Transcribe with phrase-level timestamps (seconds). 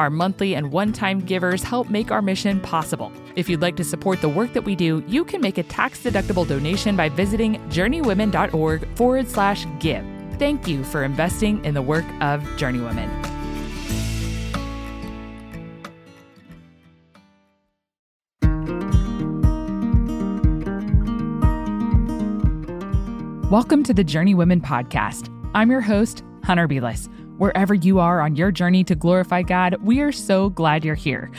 [0.00, 3.12] Our monthly and one time givers help make our mission possible.
[3.36, 6.02] If you'd like to support the work that we do, you can make a tax
[6.02, 10.02] deductible donation by visiting journeywomen.org forward slash give.
[10.38, 13.10] Thank you for investing in the work of Journeywomen.
[23.50, 25.28] Welcome to the Journeywomen podcast.
[25.52, 27.06] I'm your host, Hunter Beless.
[27.40, 31.30] Wherever you are on your journey to glorify God, we are so glad you're here.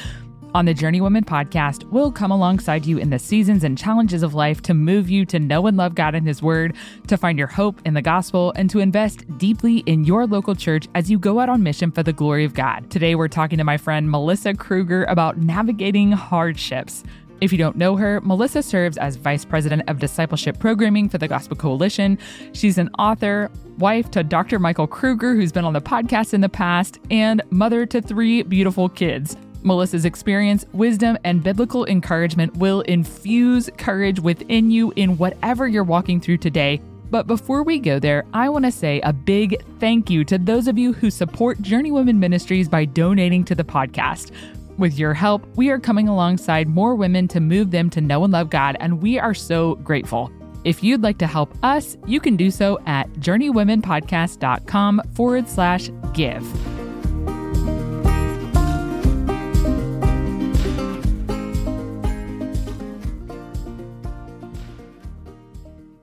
[0.55, 4.63] On the Journeywomen podcast, we'll come alongside you in the seasons and challenges of life
[4.63, 7.79] to move you to know and love God and His Word, to find your hope
[7.85, 11.49] in the gospel, and to invest deeply in your local church as you go out
[11.49, 12.89] on mission for the glory of God.
[12.89, 17.03] Today, we're talking to my friend Melissa Kruger about navigating hardships.
[17.41, 21.27] If you don't know her, Melissa serves as Vice President of Discipleship Programming for the
[21.27, 22.19] Gospel Coalition.
[22.53, 24.59] She's an author, wife to Dr.
[24.59, 28.89] Michael Kruger, who's been on the podcast in the past, and mother to three beautiful
[28.89, 29.35] kids.
[29.63, 36.21] Melissa's experience, wisdom, and biblical encouragement will infuse courage within you in whatever you're walking
[36.21, 36.79] through today.
[37.09, 40.67] But before we go there, I want to say a big thank you to those
[40.67, 44.31] of you who support Journeywomen Ministries by donating to the podcast.
[44.77, 48.33] With your help, we are coming alongside more women to move them to know and
[48.33, 50.31] love God, and we are so grateful.
[50.63, 56.45] If you'd like to help us, you can do so at journeywomenpodcast.com forward slash give.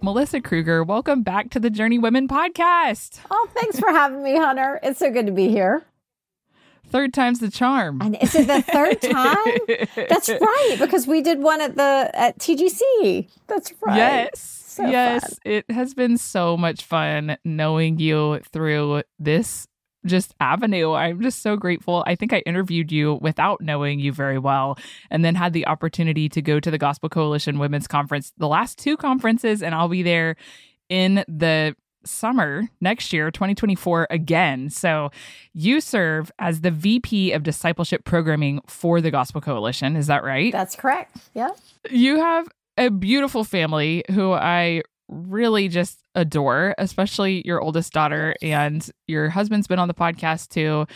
[0.00, 3.20] Melissa Kruger, welcome back to the Journeywomen podcast.
[3.30, 4.80] Oh, thanks for having me, Hunter.
[4.82, 5.84] It's so good to be here.
[6.90, 8.00] Third time's the charm.
[8.00, 9.00] And is it the third
[9.96, 10.06] time?
[10.08, 13.28] That's right, because we did one at the at TGC.
[13.46, 13.96] That's right.
[13.96, 14.40] Yes.
[14.40, 15.38] So yes, fun.
[15.44, 19.66] it has been so much fun knowing you through this
[20.06, 20.92] just avenue.
[20.92, 22.04] I'm just so grateful.
[22.06, 24.78] I think I interviewed you without knowing you very well
[25.10, 28.78] and then had the opportunity to go to the Gospel Coalition Women's Conference, the last
[28.78, 30.36] two conferences, and I'll be there
[30.88, 31.74] in the
[32.08, 34.70] summer next year, 2024, again.
[34.70, 35.10] So
[35.52, 39.96] you serve as the VP of Discipleship Programming for the Gospel Coalition.
[39.96, 40.52] Is that right?
[40.52, 41.16] That's correct.
[41.34, 41.50] Yeah.
[41.90, 48.90] You have a beautiful family who I really just adore, especially your oldest daughter and
[49.06, 50.86] your husband's been on the podcast too.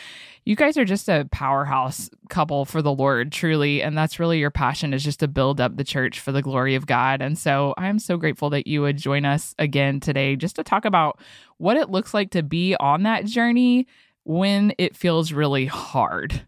[0.44, 3.82] You guys are just a powerhouse couple for the Lord, truly.
[3.82, 6.74] And that's really your passion is just to build up the church for the glory
[6.74, 7.22] of God.
[7.22, 10.84] And so I'm so grateful that you would join us again today just to talk
[10.84, 11.18] about
[11.58, 13.86] what it looks like to be on that journey
[14.24, 16.42] when it feels really hard.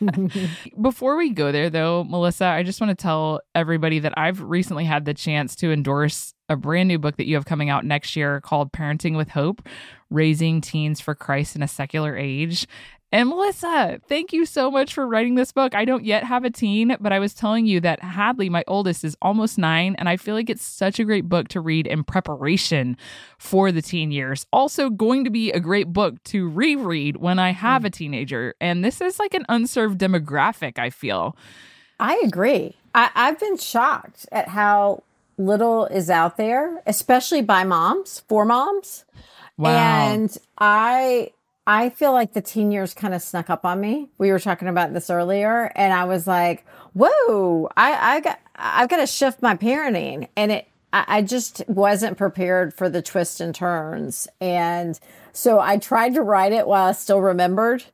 [0.80, 4.84] Before we go there, though, Melissa, I just want to tell everybody that I've recently
[4.84, 8.14] had the chance to endorse a brand new book that you have coming out next
[8.14, 9.66] year called Parenting with Hope
[10.10, 12.68] Raising Teens for Christ in a Secular Age.
[13.14, 15.74] And Melissa, thank you so much for writing this book.
[15.74, 19.04] I don't yet have a teen, but I was telling you that Hadley, my oldest,
[19.04, 22.04] is almost nine, and I feel like it's such a great book to read in
[22.04, 22.96] preparation
[23.36, 24.46] for the teen years.
[24.50, 27.94] Also, going to be a great book to reread when I have a mm.
[27.94, 28.54] teenager.
[28.62, 31.36] And this is like an unserved demographic, I feel.
[32.00, 32.76] I agree.
[32.94, 35.02] I, I've been shocked at how
[35.46, 39.04] little is out there, especially by moms, for moms.
[39.56, 39.70] Wow.
[39.70, 41.32] And I
[41.66, 44.08] I feel like the teen years kind of snuck up on me.
[44.18, 46.64] We were talking about this earlier, and I was like,
[46.94, 47.68] "Whoa!
[47.76, 52.18] I I got I've got to shift my parenting," and it I, I just wasn't
[52.18, 54.98] prepared for the twists and turns, and
[55.32, 57.84] so I tried to write it while I still remembered.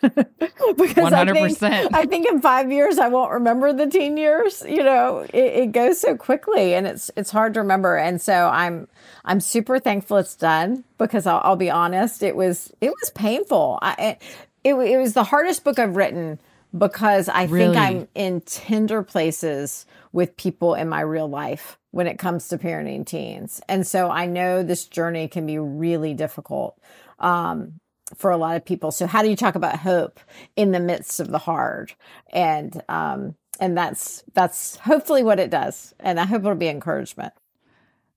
[0.76, 1.12] because 100%.
[1.12, 4.62] I think, I think in five years I won't remember the teen years.
[4.66, 7.96] You know, it, it goes so quickly, and it's it's hard to remember.
[7.96, 8.88] And so I'm
[9.24, 13.78] I'm super thankful it's done because I'll, I'll be honest, it was it was painful.
[13.82, 14.16] I,
[14.64, 16.40] it, it was the hardest book I've written
[16.76, 17.74] because I really?
[17.74, 22.58] think I'm in tender places with people in my real life when it comes to
[22.58, 23.60] parenting teens.
[23.68, 26.78] And so I know this journey can be really difficult
[27.18, 27.80] um,
[28.16, 28.90] for a lot of people.
[28.90, 30.20] So how do you talk about hope
[30.56, 31.94] in the midst of the hard?
[32.32, 35.94] And um, and that's that's hopefully what it does.
[36.00, 37.32] And I hope it'll be encouragement.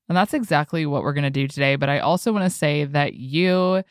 [0.09, 1.75] And that's exactly what we're going to do today.
[1.75, 3.83] But I also want to say that you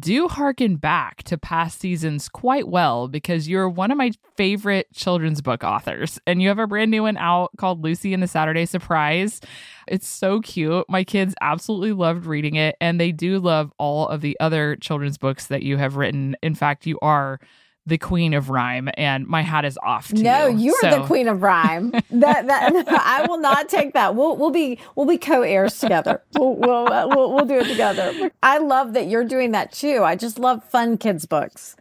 [0.00, 5.40] do harken back to past seasons quite well because you're one of my favorite children's
[5.40, 6.18] book authors.
[6.26, 9.40] And you have a brand new one out called Lucy and the Saturday Surprise.
[9.86, 10.84] It's so cute.
[10.88, 15.18] My kids absolutely loved reading it, and they do love all of the other children's
[15.18, 16.36] books that you have written.
[16.42, 17.38] In fact, you are
[17.86, 20.12] the queen of rhyme, and my hat is off.
[20.12, 20.66] no, you.
[20.66, 21.00] you're so.
[21.00, 21.90] the queen of rhyme.
[21.90, 24.14] that, that I will not take that.
[24.14, 26.22] We'll we'll be we'll be co-heirs together.
[26.34, 28.30] We'll we'll, uh, we'll we'll do it together.
[28.42, 30.02] I love that you're doing that too.
[30.02, 31.76] I just love fun kids books.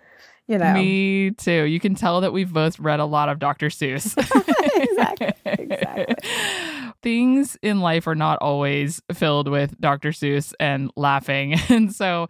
[0.48, 1.64] You know, me too.
[1.64, 3.68] You can tell that we've both read a lot of Dr.
[3.68, 4.18] Seuss.
[4.76, 5.32] exactly.
[5.46, 6.16] Exactly.
[7.02, 10.10] Things in life are not always filled with Dr.
[10.10, 11.56] Seuss and laughing.
[11.70, 12.28] And so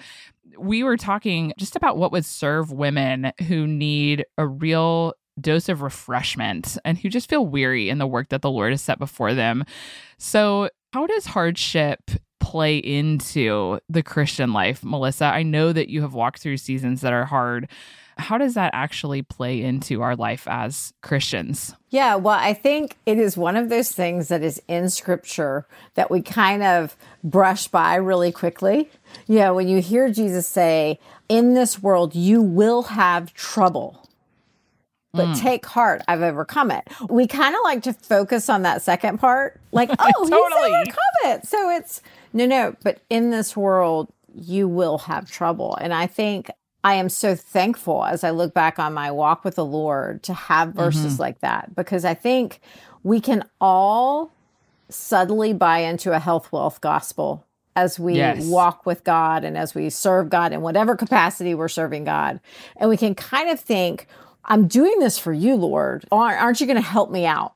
[0.58, 5.82] we were talking just about what would serve women who need a real dose of
[5.82, 9.34] refreshment and who just feel weary in the work that the Lord has set before
[9.34, 9.66] them.
[10.18, 15.26] So, how does hardship play into the Christian life, Melissa?
[15.26, 17.68] I know that you have walked through seasons that are hard.
[18.18, 21.76] How does that actually play into our life as Christians?
[21.90, 25.66] Yeah, well, I think it is one of those things that is in scripture
[25.96, 28.90] that we kind of brush by really quickly.
[29.28, 31.00] Yeah, when you hear Jesus say,
[31.30, 34.00] In this world, you will have trouble.
[35.16, 35.40] But mm.
[35.40, 36.88] take heart, I've overcome it.
[37.08, 40.72] We kind of like to focus on that second part, like, oh, totally.
[40.72, 41.46] he's overcome it.
[41.46, 42.02] So it's
[42.34, 45.76] no, no, but in this world, you will have trouble.
[45.80, 46.50] And I think
[46.84, 50.34] I am so thankful as I look back on my walk with the Lord to
[50.34, 51.22] have verses mm-hmm.
[51.22, 52.60] like that because I think
[53.04, 54.32] we can all
[54.90, 57.46] subtly buy into a health wealth gospel
[57.76, 58.46] as we yes.
[58.46, 62.40] walk with God and as we serve God in whatever capacity we're serving God.
[62.78, 64.08] And we can kind of think,
[64.46, 66.06] I'm doing this for you, Lord.
[66.12, 67.54] Aren't you going to help me out?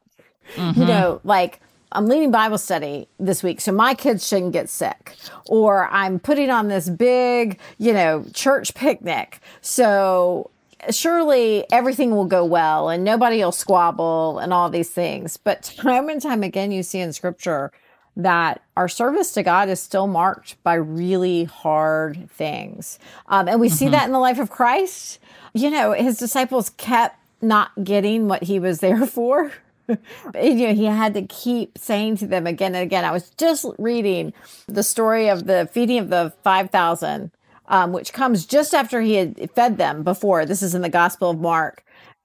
[0.55, 0.79] Mm-hmm.
[0.79, 1.59] You know, like
[1.97, 5.15] I'm leading Bible study this week, so my kids shouldn't get sick.
[5.47, 9.39] Or I'm putting on this big, you know, church picnic.
[9.61, 10.51] So
[10.91, 15.37] surely everything will go well and nobody will squabble and all these things.
[15.37, 17.71] But time and time again, you see in scripture,
[18.15, 22.99] that our service to God is still marked by really hard things.
[23.25, 23.75] Um, and we mm-hmm.
[23.75, 25.17] see that in the life of Christ.
[25.55, 29.51] You know, his disciples kept not getting what he was there for.
[29.87, 33.05] You know, he had to keep saying to them again and again.
[33.05, 34.33] I was just reading
[34.67, 37.31] the story of the feeding of the 5,000,
[37.67, 40.45] um, which comes just after he had fed them before.
[40.45, 41.83] This is in the Gospel of Mark.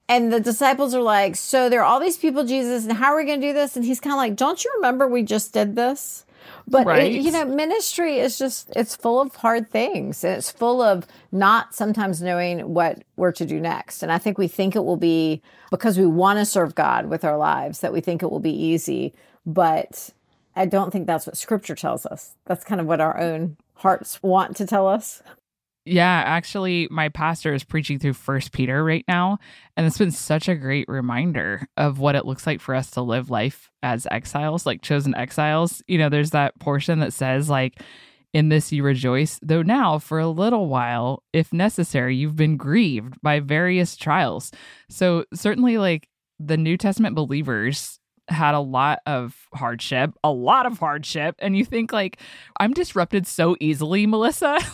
[0.09, 3.17] And the disciples are like, So there are all these people, Jesus, and how are
[3.17, 3.77] we going to do this?
[3.77, 6.27] And he's kind of like, Don't you remember we just did this?
[6.67, 7.13] But right.
[7.13, 11.07] it, you know, ministry is just it's full of hard things and it's full of
[11.31, 14.03] not sometimes knowing what we're to do next.
[14.03, 17.25] And I think we think it will be because we want to serve God with
[17.25, 19.15] our lives that we think it will be easy,
[19.45, 20.11] but
[20.55, 22.35] I don't think that's what scripture tells us.
[22.47, 25.23] That's kind of what our own hearts want to tell us.
[25.85, 29.39] Yeah, actually, my pastor is preaching through First Peter right now,
[29.77, 33.03] and it's been such a great reminder of what it looks like for us to
[33.03, 35.83] live life as exiles, like chosen exiles.
[35.89, 37.81] You know, there's that portion that says, like,
[38.33, 43.21] in this you rejoice, though now for a little while, if necessary, you've been grieved
[43.21, 44.53] by various trials.
[44.89, 46.09] So, certainly, like
[46.39, 47.99] the New Testament believers
[48.29, 51.35] had a lot of hardship, a lot of hardship.
[51.41, 52.21] And you think, like,
[52.61, 54.59] I'm disrupted so easily, Melissa.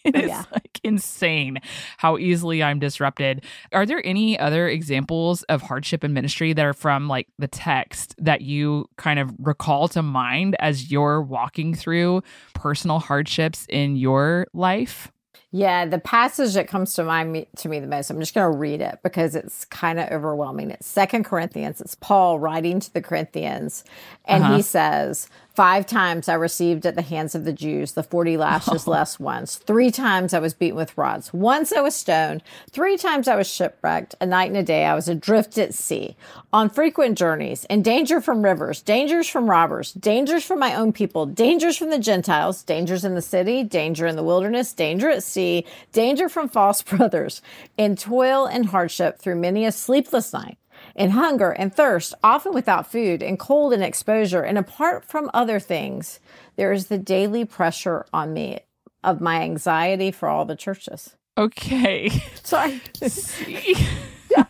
[0.04, 0.44] it is yeah.
[0.52, 1.60] like insane
[1.98, 3.44] how easily I'm disrupted.
[3.72, 8.14] Are there any other examples of hardship in ministry that are from like the text
[8.18, 12.22] that you kind of recall to mind as you're walking through
[12.54, 15.10] personal hardships in your life?
[15.52, 18.56] Yeah, the passage that comes to mind to me the most, I'm just going to
[18.56, 20.70] read it because it's kind of overwhelming.
[20.70, 21.80] It's Second Corinthians.
[21.80, 23.82] It's Paul writing to the Corinthians,
[24.26, 24.56] and uh-huh.
[24.56, 25.28] he says,
[25.60, 28.90] Five times I received at the hands of the Jews the 40 lashes oh.
[28.92, 29.56] less once.
[29.56, 31.34] Three times I was beaten with rods.
[31.34, 32.42] Once I was stoned.
[32.70, 34.14] Three times I was shipwrecked.
[34.22, 36.16] A night and a day I was adrift at sea,
[36.50, 41.26] on frequent journeys, in danger from rivers, dangers from robbers, dangers from my own people,
[41.26, 45.66] dangers from the Gentiles, dangers in the city, danger in the wilderness, danger at sea,
[45.92, 47.42] danger from false brothers,
[47.76, 50.56] in toil and hardship through many a sleepless night
[50.94, 54.42] in hunger and thirst, often without food, and cold and exposure.
[54.42, 56.20] And apart from other things,
[56.56, 58.60] there is the daily pressure on me
[59.02, 61.16] of my anxiety for all the churches.
[61.38, 62.10] Okay.
[62.42, 62.80] Sorry.
[63.46, 64.44] yeah.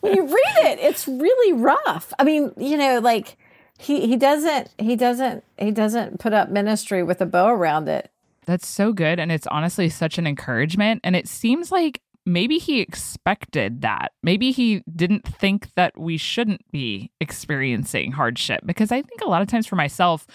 [0.00, 2.12] When you read it, it's really rough.
[2.18, 3.36] I mean, you know, like
[3.78, 8.10] he he doesn't he doesn't he doesn't put up ministry with a bow around it.
[8.46, 12.80] That's so good and it's honestly such an encouragement and it seems like maybe he
[12.80, 14.12] expected that.
[14.22, 19.42] Maybe he didn't think that we shouldn't be experiencing hardship because I think a lot
[19.42, 20.26] of times for myself,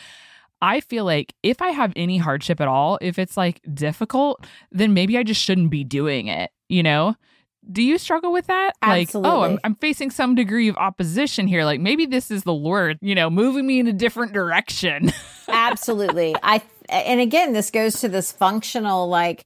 [0.62, 4.94] I feel like if I have any hardship at all, if it's like difficult, then
[4.94, 7.16] maybe I just shouldn't be doing it, you know?
[7.70, 8.74] Do you struggle with that?
[8.82, 9.30] Absolutely.
[9.30, 11.66] Like, oh, I'm, I'm facing some degree of opposition here.
[11.66, 15.12] Like maybe this is the Lord, you know, moving me in a different direction.
[15.50, 16.36] Absolutely.
[16.42, 19.46] I and again, this goes to this functional like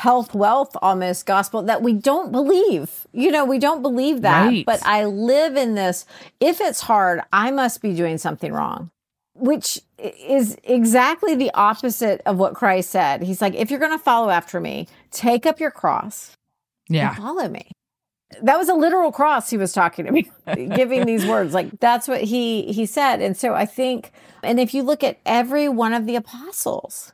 [0.00, 3.06] health wealth almost gospel that we don't believe.
[3.12, 4.46] You know, we don't believe that.
[4.46, 4.64] Right.
[4.64, 6.06] But I live in this
[6.40, 8.90] if it's hard, I must be doing something wrong.
[9.34, 13.22] Which is exactly the opposite of what Christ said.
[13.22, 16.36] He's like, if you're going to follow after me, take up your cross
[16.88, 17.08] yeah.
[17.08, 17.70] and follow me.
[18.42, 20.30] That was a literal cross he was talking to me,
[20.74, 21.52] giving these words.
[21.52, 23.20] Like that's what he he said.
[23.20, 27.12] And so I think, and if you look at every one of the apostles,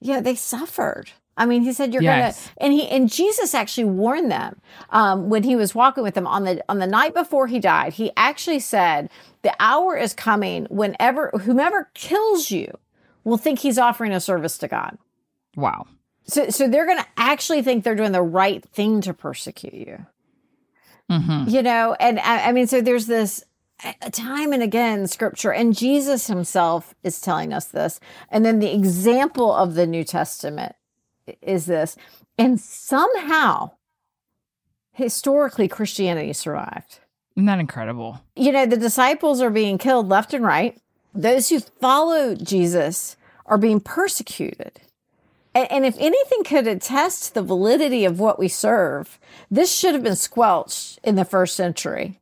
[0.00, 1.10] yeah, they suffered.
[1.38, 2.46] I mean, he said you're Yes.
[2.46, 6.26] gonna, and he and Jesus actually warned them um, when he was walking with them
[6.26, 7.94] on the on the night before he died.
[7.94, 9.08] He actually said,
[9.42, 12.76] "The hour is coming whenever whomever kills you
[13.24, 14.98] will think he's offering a service to God."
[15.56, 15.86] Wow.
[16.24, 20.06] So, so they're going to actually think they're doing the right thing to persecute you.
[21.10, 21.48] Mm-hmm.
[21.48, 23.42] You know, and I, I mean, so there's this
[24.12, 27.98] time and again scripture, and Jesus himself is telling us this.
[28.28, 30.74] And then the example of the New Testament
[31.42, 31.96] is this.
[32.36, 33.72] And somehow,
[34.92, 37.00] historically, Christianity survived.
[37.36, 38.20] Isn't that incredible?
[38.34, 40.78] You know, the disciples are being killed left and right.
[41.14, 43.16] Those who follow Jesus
[43.46, 44.80] are being persecuted.
[45.54, 49.18] And, and if anything could attest to the validity of what we serve,
[49.50, 52.20] this should have been squelched in the first century.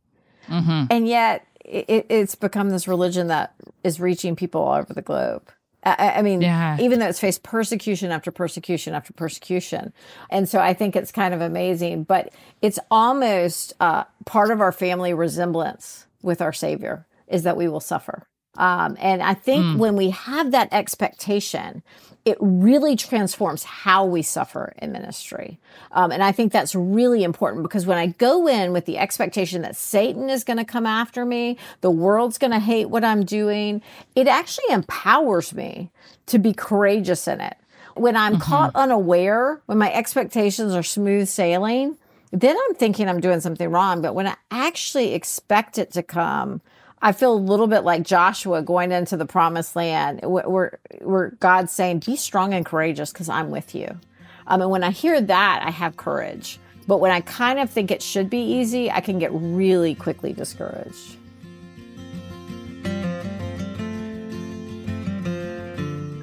[0.48, 0.84] Mm-hmm.
[0.90, 5.50] And yet it, it's become this religion that is reaching people all over the globe.
[5.86, 6.76] I, I mean, Yeah.
[6.80, 9.92] even though it's faced persecution after persecution after persecution.
[10.30, 14.72] And so I think it's kind of amazing, but it's almost uh, part of our
[14.72, 18.26] family resemblance with our Savior is that we will suffer.
[18.58, 21.82] Um, and I think when we have that expectation,
[22.26, 25.60] it really transforms how we suffer in ministry.
[25.92, 29.62] Um, and I think that's really important because when I go in with the expectation
[29.62, 33.24] that Satan is going to come after me, the world's going to hate what I'm
[33.24, 33.80] doing,
[34.16, 35.92] it actually empowers me
[36.26, 37.56] to be courageous in it.
[37.94, 41.96] When I'm caught unaware, when my expectations are smooth sailing,
[42.32, 44.02] then I'm thinking I'm doing something wrong.
[44.02, 46.60] But when I actually expect it to come,
[47.02, 51.30] I feel a little bit like Joshua going into the promised land wh- where, where
[51.40, 53.98] God's saying, be strong and courageous because I'm with you.
[54.46, 56.58] Um, and when I hear that, I have courage.
[56.86, 60.32] But when I kind of think it should be easy, I can get really quickly
[60.32, 61.16] discouraged.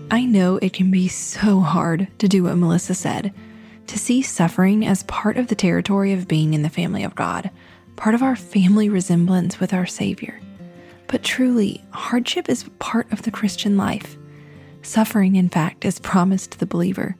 [0.10, 3.34] I know it can be so hard to do what Melissa said,
[3.88, 7.50] to see suffering as part of the territory of being in the family of God,
[7.96, 10.39] part of our family resemblance with our Savior.
[11.13, 14.17] But truly, hardship is part of the Christian life.
[14.82, 17.15] Suffering, in fact, is promised to the believer.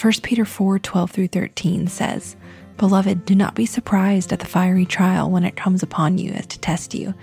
[0.00, 2.34] 1 Peter 4 12 through 13 says,
[2.78, 6.48] Beloved, do not be surprised at the fiery trial when it comes upon you as
[6.48, 7.14] to test you,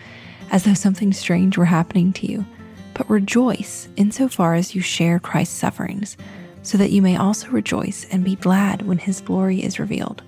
[0.52, 2.46] as though something strange were happening to you.
[2.94, 6.16] But rejoice insofar as you share Christ's sufferings,
[6.64, 10.24] so that you may also rejoice and be glad when his glory is revealed.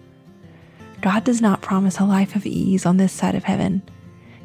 [1.00, 3.84] God does not promise a life of ease on this side of heaven.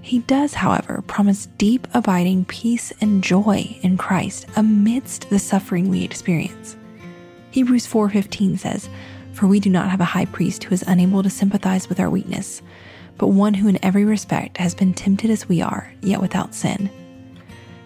[0.07, 6.05] He does, however, promise deep, abiding peace and joy in Christ amidst the suffering we
[6.05, 6.77] experience.
[7.51, 8.89] Hebrews 4:15 says,
[9.33, 12.09] "For we do not have a high priest who is unable to sympathize with our
[12.09, 12.63] weakness,
[13.19, 16.89] but one who in every respect has been tempted as we are, yet without sin."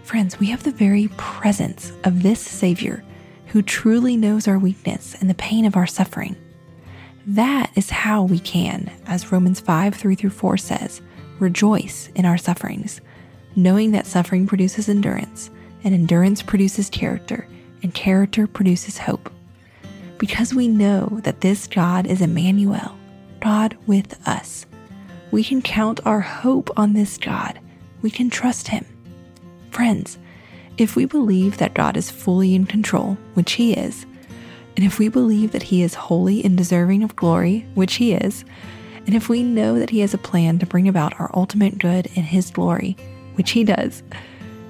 [0.03, 3.03] Friends, we have the very presence of this Savior
[3.47, 6.37] who truly knows our weakness and the pain of our suffering.
[7.27, 11.01] That is how we can, as Romans 5 3 through 4 says,
[11.41, 13.01] rejoice in our sufferings,
[13.57, 15.51] knowing that suffering produces endurance,
[15.83, 17.47] and endurance produces character,
[17.83, 19.33] and character produces hope.
[20.19, 22.97] Because we know that this God is Emmanuel,
[23.41, 24.67] God with us,
[25.31, 27.59] we can count our hope on this God.
[28.03, 28.85] We can trust Him.
[29.71, 30.19] Friends,
[30.77, 34.07] if we believe that God is fully in control, which He is,
[34.77, 38.45] and if we believe that He is holy and deserving of glory, which He is,
[39.07, 42.07] and if we know that He has a plan to bring about our ultimate good
[42.15, 42.97] in His glory,
[43.35, 44.03] which He does,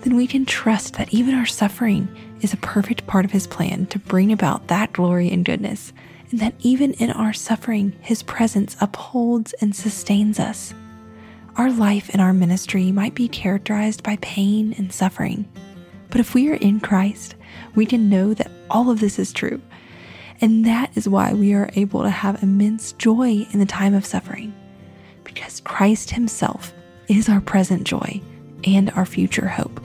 [0.02, 2.08] then we can trust that even our suffering
[2.40, 5.92] is a perfect part of His plan to bring about that glory and goodness,
[6.30, 10.72] and that even in our suffering, His presence upholds and sustains us.
[11.56, 15.46] Our life and our ministry might be characterized by pain and suffering,
[16.08, 17.34] but if we are in Christ,
[17.74, 19.60] we can know that all of this is true.
[20.42, 24.06] And that is why we are able to have immense joy in the time of
[24.06, 24.54] suffering,
[25.22, 26.72] because Christ Himself
[27.08, 28.22] is our present joy
[28.64, 29.80] and our future hope.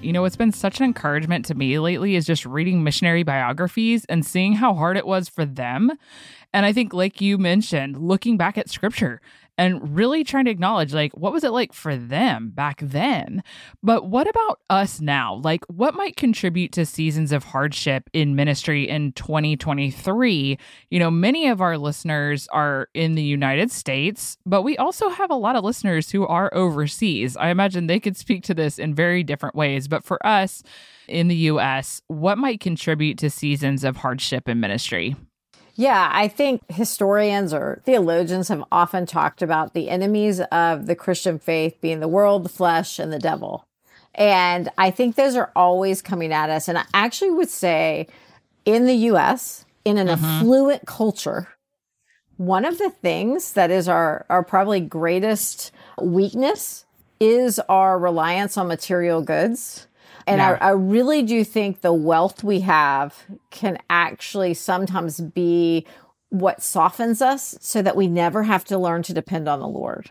[0.00, 4.04] You know, it's been such an encouragement to me lately is just reading missionary biographies
[4.06, 5.92] and seeing how hard it was for them
[6.54, 9.20] and I think, like you mentioned, looking back at scripture
[9.58, 13.42] and really trying to acknowledge like what was it like for them back then?
[13.82, 15.34] But what about us now?
[15.34, 20.58] Like what might contribute to seasons of hardship in ministry in 2023
[20.90, 25.30] you know many of our listeners are in the united states but we also have
[25.30, 27.36] a lot of listeners who are overseas.
[27.36, 29.88] I imagine they could speak to this in very different ways.
[29.88, 30.62] But for us
[31.08, 35.16] in the us what might contribute to seasons of hardship in ministry
[35.74, 41.38] yeah, I think historians or theologians have often talked about the enemies of the Christian
[41.38, 43.66] faith being the world, the flesh, and the devil.
[44.14, 46.68] And I think those are always coming at us.
[46.68, 48.06] And I actually would say
[48.64, 50.24] in the US, in an mm-hmm.
[50.24, 51.48] affluent culture,
[52.36, 56.84] one of the things that is our, our probably greatest weakness
[57.18, 59.86] is our reliance on material goods
[60.26, 60.58] and yeah.
[60.60, 65.86] I, I really do think the wealth we have can actually sometimes be
[66.30, 70.10] what softens us so that we never have to learn to depend on the Lord.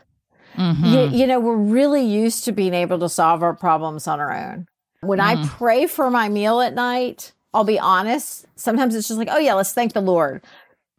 [0.56, 0.86] Mm-hmm.
[0.86, 4.32] You, you, know, we're really used to being able to solve our problems on our
[4.32, 4.68] own.
[5.02, 5.24] When mm.
[5.24, 9.40] I pray for my meal at night, I'll be honest, sometimes it's just like, oh,
[9.40, 10.42] yeah, let's thank the Lord.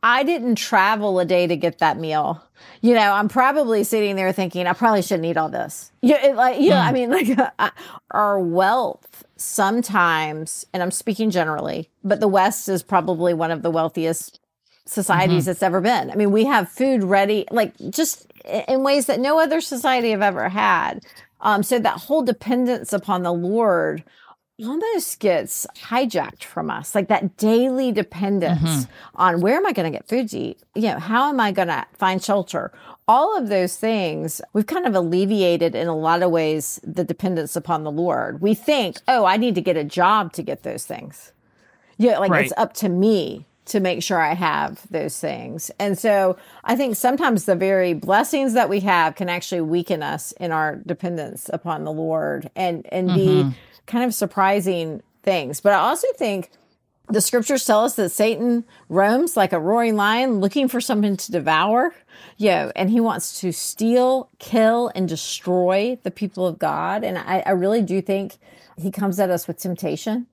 [0.02, 2.42] I didn't travel a day to get that meal.
[2.80, 5.92] You know, I'm probably sitting there thinking, I probably shouldn't eat all this.
[6.00, 6.94] Yeah, you like, you know, I hmm.
[6.94, 7.52] mean, like
[8.10, 13.70] our wealth sometimes, and I'm speaking generally, but the West is probably one of the
[13.70, 14.40] wealthiest
[14.84, 15.52] societies mm-hmm.
[15.52, 16.10] it's ever been.
[16.10, 18.26] I mean, we have food ready, like just
[18.68, 21.04] in ways that no other society have ever had.
[21.40, 24.04] Um, so that whole dependence upon the Lord
[24.62, 28.92] almost gets hijacked from us like that daily dependence mm-hmm.
[29.16, 31.52] on where am i going to get food to eat you know how am i
[31.52, 32.72] going to find shelter
[33.08, 37.56] all of those things we've kind of alleviated in a lot of ways the dependence
[37.56, 40.86] upon the lord we think oh i need to get a job to get those
[40.86, 41.32] things
[41.98, 42.44] yeah like right.
[42.44, 45.70] it's up to me to make sure I have those things.
[45.78, 50.32] And so I think sometimes the very blessings that we have can actually weaken us
[50.32, 53.50] in our dependence upon the Lord and and mm-hmm.
[53.50, 55.60] be kind of surprising things.
[55.60, 56.50] But I also think
[57.08, 61.32] the scriptures tell us that Satan roams like a roaring lion looking for something to
[61.32, 61.94] devour.
[62.36, 67.04] Yeah, and he wants to steal, kill, and destroy the people of God.
[67.04, 68.38] And I, I really do think
[68.78, 70.26] he comes at us with temptation.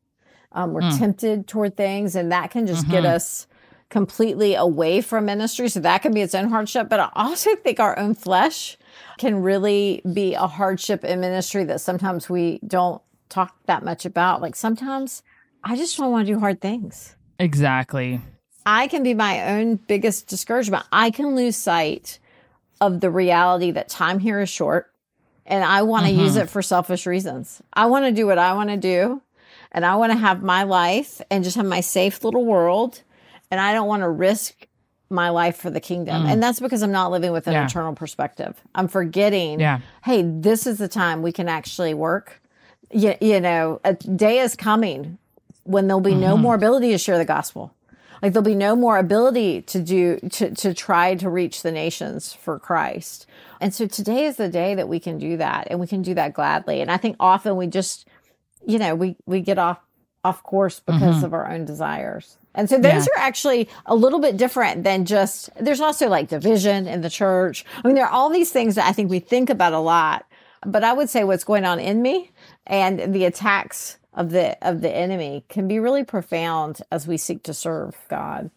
[0.51, 0.97] Um, we're mm.
[0.97, 2.93] tempted toward things, and that can just mm-hmm.
[2.93, 3.47] get us
[3.89, 5.67] completely away from ministry.
[5.67, 6.89] So that can be its own hardship.
[6.89, 8.77] But I also think our own flesh
[9.17, 14.41] can really be a hardship in ministry that sometimes we don't talk that much about.
[14.41, 15.23] Like sometimes
[15.63, 17.15] I just don't want to do hard things.
[17.37, 18.21] Exactly.
[18.65, 20.85] I can be my own biggest discouragement.
[20.91, 22.19] I can lose sight
[22.81, 24.91] of the reality that time here is short
[25.45, 26.21] and I want to mm-hmm.
[26.21, 27.61] use it for selfish reasons.
[27.73, 29.21] I want to do what I want to do
[29.71, 33.01] and I want to have my life and just have my safe little world.
[33.51, 34.67] And I don't want to risk
[35.09, 36.23] my life for the kingdom.
[36.23, 36.33] Mm.
[36.33, 37.65] And that's because I'm not living with an yeah.
[37.65, 38.61] eternal perspective.
[38.75, 39.79] I'm forgetting, yeah.
[40.03, 42.41] hey, this is the time we can actually work
[42.91, 45.17] you, you know, a day is coming
[45.63, 46.21] when there'll be mm-hmm.
[46.21, 47.73] no more ability to share the gospel.
[48.21, 52.33] Like there'll be no more ability to do, to, to try to reach the nations
[52.33, 53.25] for Christ.
[53.61, 56.13] And so today is the day that we can do that and we can do
[56.15, 56.81] that gladly.
[56.81, 58.07] And I think often we just,
[58.65, 59.79] you know, we, we get off,
[60.23, 61.25] off course because mm-hmm.
[61.25, 62.35] of our own desires.
[62.55, 63.15] And so those yeah.
[63.15, 67.63] are actually a little bit different than just, there's also like division in the church.
[67.77, 70.25] I mean, there are all these things that I think we think about a lot,
[70.65, 72.31] but I would say what's going on in me
[72.69, 77.43] and the attacks of the of the enemy can be really profound as we seek
[77.43, 78.51] to serve God.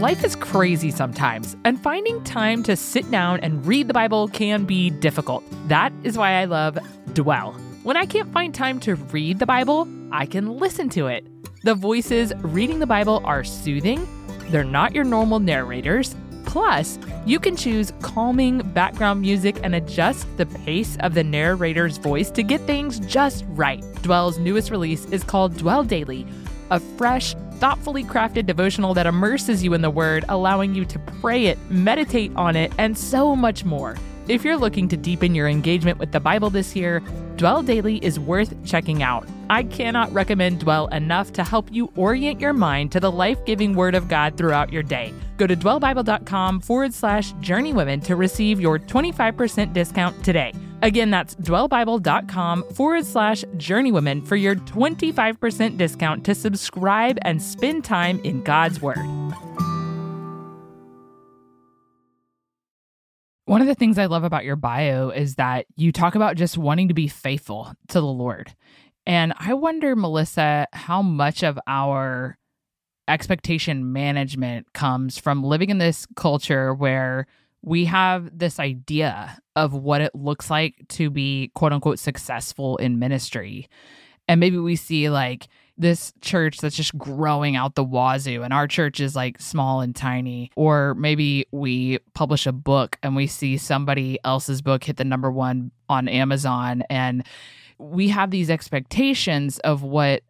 [0.00, 4.64] Life is crazy sometimes, and finding time to sit down and read the Bible can
[4.64, 5.44] be difficult.
[5.68, 6.78] That is why I love
[7.12, 7.52] Dwell.
[7.82, 11.26] When I can't find time to read the Bible, I can listen to it.
[11.64, 14.08] The voices reading the Bible are soothing,
[14.48, 16.16] they're not your normal narrators,
[16.50, 22.28] Plus, you can choose calming background music and adjust the pace of the narrator's voice
[22.28, 23.84] to get things just right.
[24.02, 26.26] Dwell's newest release is called Dwell Daily,
[26.72, 31.46] a fresh, thoughtfully crafted devotional that immerses you in the Word, allowing you to pray
[31.46, 33.96] it, meditate on it, and so much more.
[34.26, 37.00] If you're looking to deepen your engagement with the Bible this year,
[37.40, 39.26] Dwell Daily is worth checking out.
[39.48, 43.74] I cannot recommend Dwell enough to help you orient your mind to the life giving
[43.74, 45.14] Word of God throughout your day.
[45.38, 50.52] Go to dwellbible.com forward slash journeywomen to receive your 25% discount today.
[50.82, 58.20] Again, that's dwellbible.com forward slash journeywomen for your 25% discount to subscribe and spend time
[58.22, 58.98] in God's Word.
[63.46, 66.58] One of the things I love about your bio is that you talk about just
[66.58, 68.54] wanting to be faithful to the Lord.
[69.06, 72.38] And I wonder, Melissa, how much of our
[73.08, 77.26] expectation management comes from living in this culture where
[77.62, 82.98] we have this idea of what it looks like to be quote unquote successful in
[82.98, 83.68] ministry.
[84.28, 85.48] And maybe we see like
[85.80, 88.42] this church that's just growing out the wazoo.
[88.42, 90.50] And our church is like small and tiny.
[90.54, 95.30] Or maybe we publish a book and we see somebody else's book hit the number
[95.30, 96.84] 1 on Amazon.
[96.90, 97.26] And
[97.78, 100.22] we have these expectations of what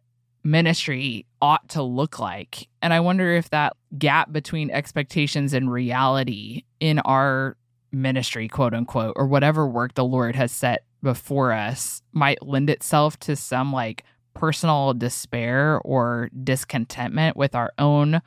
[0.43, 2.67] ministry ought to look like.
[2.81, 7.57] And i wonder if that gap between expectations and reality in our
[7.91, 13.19] ministry quote unquote or whatever work the lord has set before us might lend itself
[13.19, 14.03] to some like
[14.33, 18.21] personal despair or discontentment with our own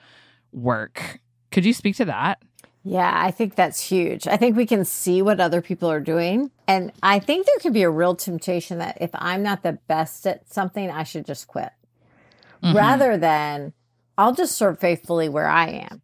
[0.52, 1.20] work.
[1.50, 2.42] Could you speak to that?
[2.86, 4.26] Yeah, I think that's huge.
[4.26, 6.50] I think we can see what other people are doing.
[6.68, 10.26] And I think there could be a real temptation that if I'm not the best
[10.26, 11.72] at something, I should just quit
[12.62, 12.76] mm-hmm.
[12.76, 13.72] rather than
[14.18, 16.02] I'll just serve faithfully where I am.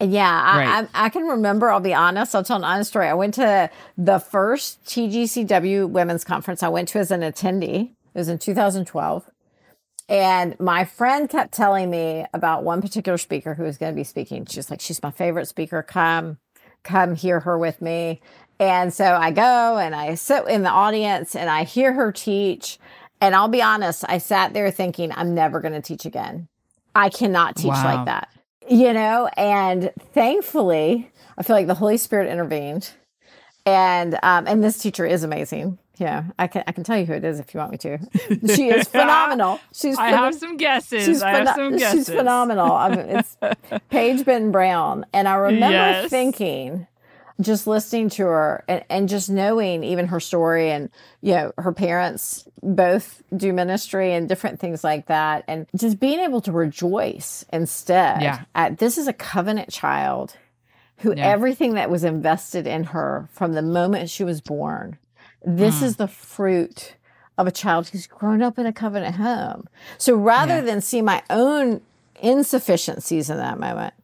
[0.00, 0.88] And yeah, I, right.
[0.94, 3.08] I, I, can remember, I'll be honest, I'll tell an honest story.
[3.08, 7.94] I went to the first TGCW women's conference I went to as an attendee.
[8.18, 9.30] It was in 2012.
[10.08, 14.02] And my friend kept telling me about one particular speaker who was going to be
[14.02, 14.44] speaking.
[14.46, 15.84] She's like, she's my favorite speaker.
[15.84, 16.38] Come,
[16.82, 18.20] come hear her with me.
[18.58, 22.80] And so I go and I sit in the audience and I hear her teach.
[23.20, 26.48] And I'll be honest, I sat there thinking, I'm never going to teach again.
[26.96, 27.84] I cannot teach wow.
[27.84, 28.30] like that,
[28.68, 29.28] you know?
[29.36, 32.90] And thankfully, I feel like the Holy Spirit intervened.
[33.64, 35.78] And, um, and this teacher is amazing.
[35.98, 37.98] Yeah, I can I can tell you who it is if you want me to.
[38.54, 39.60] she is phenomenal.
[39.72, 41.04] She's I have some guesses.
[41.04, 42.06] She's I have some guesses.
[42.06, 42.72] She's phenomenal.
[42.72, 43.36] I mean, it's
[43.90, 46.10] Paige Benton Brown, and I remember yes.
[46.10, 46.86] thinking,
[47.40, 50.88] just listening to her and, and just knowing even her story, and
[51.20, 56.20] you know her parents both do ministry and different things like that, and just being
[56.20, 58.22] able to rejoice instead.
[58.22, 60.36] Yeah, at this is a covenant child
[60.98, 61.26] who yeah.
[61.26, 64.96] everything that was invested in her from the moment she was born
[65.44, 65.84] this mm.
[65.84, 66.96] is the fruit
[67.36, 69.68] of a child who's grown up in a covenant home.
[69.96, 70.62] So rather yeah.
[70.62, 71.80] than see my own
[72.20, 73.94] insufficiencies in that moment,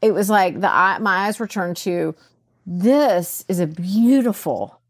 [0.00, 0.68] it was like the
[1.00, 2.14] my eyes were turned to
[2.66, 4.80] this is a beautiful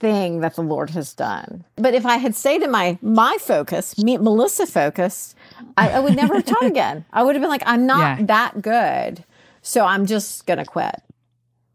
[0.00, 1.64] thing that the Lord has done.
[1.76, 5.34] But if I had stayed in my my focus, me, Melissa focus,
[5.76, 7.04] I, I would never have taught again.
[7.12, 8.26] I would have been like, I'm not yeah.
[8.26, 9.24] that good,
[9.60, 10.96] so I'm just gonna quit.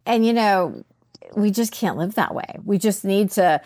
[0.05, 0.83] And you know,
[1.35, 2.57] we just can't live that way.
[2.63, 3.61] We just need to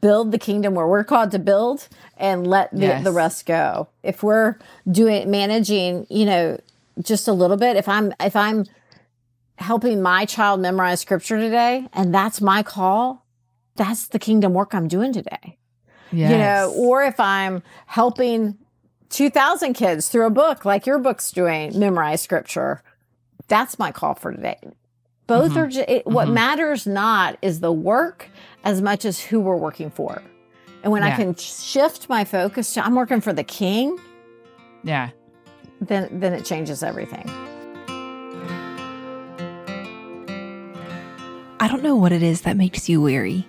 [0.00, 3.04] build the kingdom where we're called to build and let the, yes.
[3.04, 3.88] the rest go.
[4.02, 4.56] If we're
[4.90, 6.60] doing managing, you know,
[7.00, 8.66] just a little bit, if I'm if I'm
[9.56, 13.26] helping my child memorize scripture today and that's my call,
[13.76, 15.58] that's the kingdom work I'm doing today.
[16.10, 16.30] Yes.
[16.30, 18.58] You know, or if I'm helping
[19.10, 22.82] 2000 kids through a book like your book's doing memorize scripture,
[23.48, 24.58] that's my call for today.
[25.26, 25.58] Both mm-hmm.
[25.58, 26.34] are, just, it, what mm-hmm.
[26.34, 28.28] matters not is the work
[28.64, 30.22] as much as who we're working for.
[30.82, 31.14] And when yeah.
[31.14, 33.98] I can shift my focus to, I'm working for the king.
[34.82, 35.10] Yeah.
[35.80, 37.28] Then, then it changes everything.
[41.60, 43.48] I don't know what it is that makes you weary.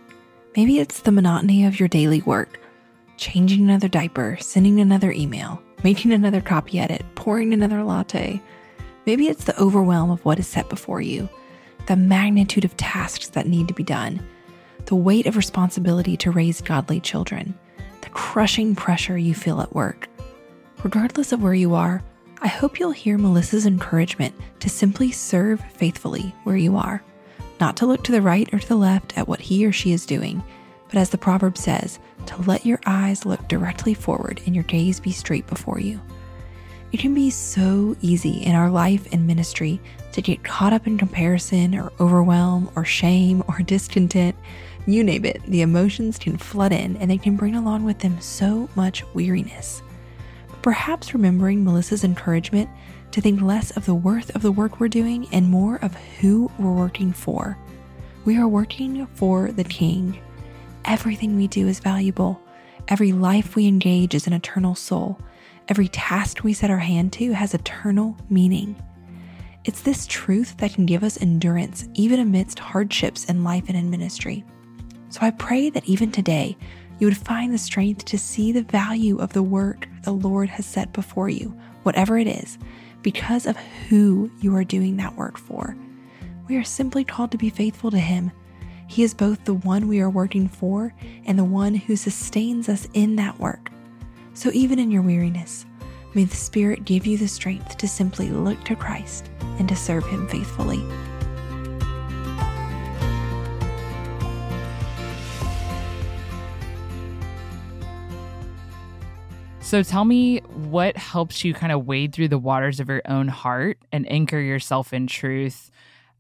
[0.56, 2.60] Maybe it's the monotony of your daily work
[3.18, 8.40] changing another diaper, sending another email, making another copy edit, pouring another latte.
[9.06, 11.28] Maybe it's the overwhelm of what is set before you
[11.88, 14.26] the magnitude of tasks that need to be done,
[14.86, 17.58] the weight of responsibility to raise godly children,
[18.02, 20.08] the crushing pressure you feel at work.
[20.84, 22.04] Regardless of where you are,
[22.41, 27.02] I hope you'll hear Melissa's encouragement to simply serve faithfully where you are,
[27.60, 29.93] not to look to the right or to the left at what he or she
[29.93, 30.43] is doing,
[30.89, 35.00] but as the proverb says, to let your eyes look directly forward and your gaze
[35.00, 36.00] be straight before you.
[36.91, 39.82] It can be so easy in our life and ministry
[40.13, 44.36] to get caught up in comparison or overwhelm or shame or discontent.
[44.86, 48.19] You name it, the emotions can flood in and they can bring along with them
[48.19, 49.82] so much weariness.
[50.49, 52.69] But perhaps remembering Melissa's encouragement
[53.12, 56.52] to think less of the worth of the work we're doing and more of who
[56.58, 57.58] we're working for.
[58.26, 60.19] We are working for the King.
[60.86, 62.41] Everything we do is valuable.
[62.88, 65.19] Every life we engage is an eternal soul.
[65.69, 68.76] Every task we set our hand to has eternal meaning.
[69.65, 73.89] It's this truth that can give us endurance even amidst hardships in life and in
[73.89, 74.43] ministry.
[75.08, 76.58] So I pray that even today,
[76.99, 80.65] you would find the strength to see the value of the work the Lord has
[80.65, 82.58] set before you, whatever it is,
[83.04, 83.56] because of
[83.88, 85.78] who you are doing that work for.
[86.49, 88.32] We are simply called to be faithful to Him.
[88.88, 90.93] He is both the one we are working for
[91.26, 93.71] and the one who sustains us in that work.
[94.34, 95.65] So even in your weariness,
[96.15, 100.06] may the Spirit give you the strength to simply look to Christ and to serve
[100.06, 100.84] Him faithfully.
[109.62, 110.38] So tell me
[110.69, 114.39] what helps you kind of wade through the waters of your own heart and anchor
[114.39, 115.71] yourself in truth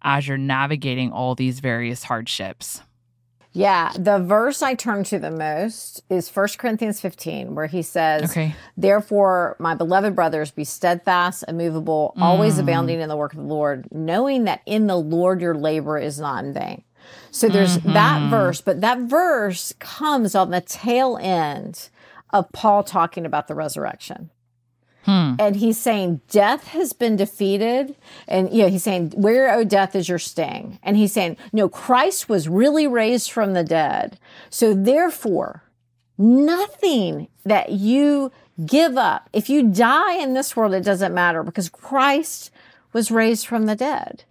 [0.01, 2.81] as you're navigating all these various hardships.
[3.53, 8.31] Yeah, the verse I turn to the most is 1 Corinthians 15, where he says,
[8.31, 8.55] Okay.
[8.75, 12.61] Therefore, my beloved brothers, be steadfast, immovable, always mm.
[12.61, 16.19] abounding in the work of the Lord, knowing that in the Lord your labor is
[16.19, 16.83] not in vain.
[17.29, 17.93] So there's mm-hmm.
[17.93, 21.89] that verse, but that verse comes on the tail end
[22.31, 24.31] of Paul talking about the resurrection.
[25.03, 25.35] Hmm.
[25.37, 27.95] And he's saying, Death has been defeated.
[28.27, 30.79] And, you know, he's saying, Where, O death, is your sting?
[30.81, 34.17] And he's saying, No, Christ was really raised from the dead.
[34.49, 35.63] So therefore,
[36.17, 38.31] nothing that you
[38.65, 42.51] give up, if you die in this world, it doesn't matter because Christ
[42.93, 44.23] was raised from the dead.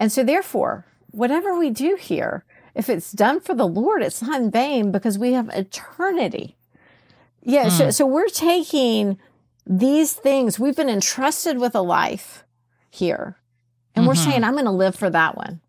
[0.00, 4.40] And so therefore, whatever we do here, if it's done for the Lord, it's not
[4.40, 6.56] in vain because we have eternity.
[7.42, 7.68] Yeah.
[7.68, 7.90] So, hmm.
[7.90, 9.18] so we're taking
[9.66, 12.44] these things, we've been entrusted with a life
[12.90, 13.36] here.
[13.96, 15.60] And we're saying, I'm going to live for that one.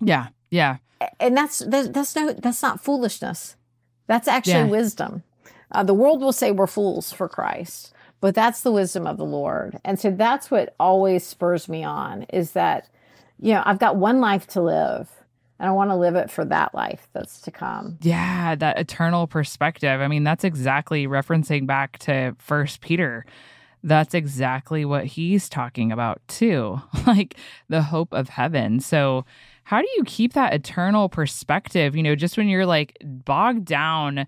[0.00, 0.28] Yeah.
[0.50, 0.78] Yeah.
[1.20, 3.56] And that's, that, that's no, that's not foolishness.
[4.06, 4.64] That's actually Yeah.
[4.68, 5.22] wisdom.
[5.70, 9.24] Uh, the world will say we're fools for Christ, but that's the wisdom of the
[9.24, 9.78] Lord.
[9.84, 12.88] And so that's what always spurs me on is that,
[13.38, 15.10] you know, I've got one life to live
[15.58, 17.98] and I want to live it for that life that's to come.
[18.02, 20.00] Yeah, that eternal perspective.
[20.00, 23.24] I mean, that's exactly referencing back to First Peter.
[23.82, 27.36] That's exactly what he's talking about too, like
[27.68, 28.80] the hope of heaven.
[28.80, 29.24] So,
[29.64, 31.96] how do you keep that eternal perspective?
[31.96, 34.26] You know, just when you're like bogged down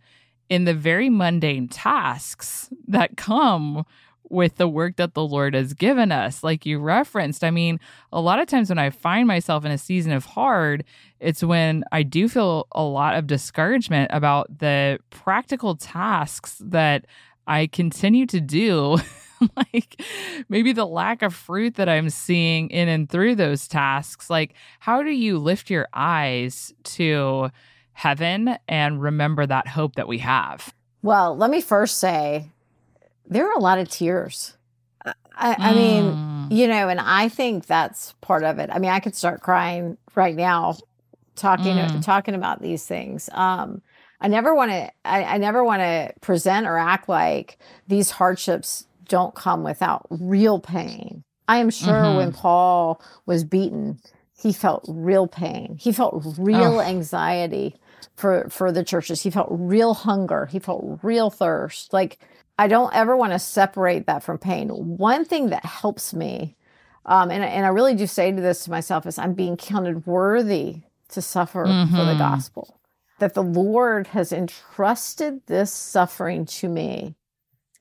[0.48, 3.84] in the very mundane tasks that come
[4.30, 7.44] with the work that the Lord has given us, like you referenced.
[7.44, 7.80] I mean,
[8.12, 10.84] a lot of times when I find myself in a season of hard,
[11.20, 17.06] it's when I do feel a lot of discouragement about the practical tasks that
[17.46, 18.98] I continue to do.
[19.56, 20.02] like
[20.48, 24.30] maybe the lack of fruit that I'm seeing in and through those tasks.
[24.30, 27.50] Like, how do you lift your eyes to
[27.92, 30.72] heaven and remember that hope that we have?
[31.02, 32.50] Well, let me first say
[33.28, 34.56] there are a lot of tears.
[35.04, 36.52] I, I mean, Mm.
[36.52, 38.70] you know, and I think that's part of it.
[38.72, 40.76] I mean, I could start crying right now
[41.36, 42.04] talking Mm.
[42.04, 43.30] talking about these things.
[43.32, 43.80] Um,
[44.20, 44.90] I never want to.
[45.04, 50.58] I, I never want to present or act like these hardships don't come without real
[50.58, 51.22] pain.
[51.46, 52.16] I am sure Mhm.
[52.16, 54.00] when Paul was beaten,
[54.36, 55.76] he felt real pain.
[55.78, 56.80] He felt real Oh.
[56.80, 57.76] anxiety
[58.16, 59.22] for for the churches.
[59.22, 60.46] He felt real hunger.
[60.46, 61.92] He felt real thirst.
[61.92, 62.18] Like
[62.59, 64.68] I don't ever want to separate that from pain.
[64.71, 66.57] One thing that helps me,
[67.07, 70.07] um, and and I really do say to this to myself is I'm being counted
[70.07, 72.18] worthy to suffer for the Mhm.
[72.18, 72.81] gospel.
[73.21, 77.14] That the Lord has entrusted this suffering to me.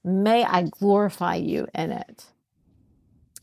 [0.03, 2.25] May I glorify you in it.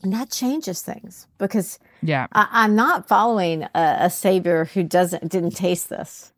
[0.01, 2.27] And that changes things because Yeah.
[2.31, 6.31] I, I'm not following a, a savior who doesn't didn't taste this.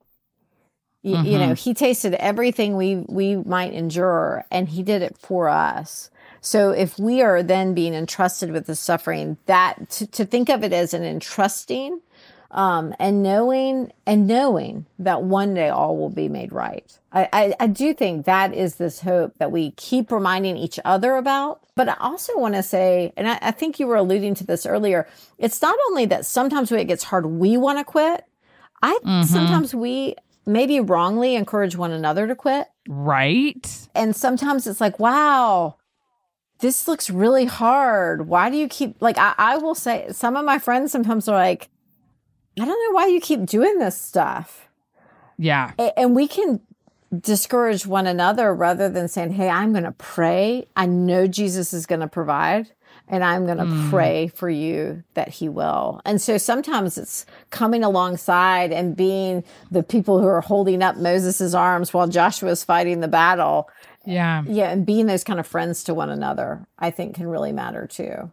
[1.07, 5.49] You, you know, he tasted everything we we might endure, and he did it for
[5.49, 6.09] us.
[6.41, 10.63] So if we are then being entrusted with the suffering, that to, to think of
[10.63, 12.01] it as an entrusting,
[12.51, 16.97] um, and knowing and knowing that one day all will be made right.
[17.11, 21.15] I, I, I do think that is this hope that we keep reminding each other
[21.15, 21.61] about.
[21.75, 24.65] But I also want to say, and I, I think you were alluding to this
[24.65, 28.25] earlier, it's not only that sometimes when it gets hard, we want to quit.
[28.81, 30.15] I sometimes we
[30.47, 32.67] maybe wrongly encourage one another to quit.
[32.87, 33.87] Right?
[33.93, 35.75] And sometimes it's like, wow,
[36.59, 38.27] this looks really hard.
[38.27, 41.35] Why do you keep like I, I will say some of my friends sometimes are
[41.35, 41.69] like,
[42.59, 44.67] I don't know why you keep doing this stuff.
[45.37, 45.73] Yeah.
[45.77, 46.61] A- And we can
[47.17, 50.65] discourage one another rather than saying, Hey, I'm going to pray.
[50.75, 52.71] I know Jesus is going to provide
[53.07, 53.89] and I'm going to mm.
[53.89, 56.01] pray for you that he will.
[56.05, 61.55] And so sometimes it's coming alongside and being the people who are holding up Moses's
[61.55, 63.69] arms while Joshua is fighting the battle.
[64.05, 64.43] Yeah.
[64.45, 64.69] Yeah.
[64.71, 68.31] And being those kind of friends to one another, I think can really matter too.